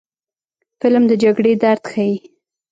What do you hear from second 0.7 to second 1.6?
فلم د جګړې